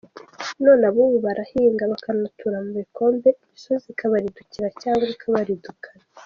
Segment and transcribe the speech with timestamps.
[0.63, 6.03] None ab’ubu barahinga bakanatura mu bikombe, imisozi ikabaridukira cyangwa ikabaridukana.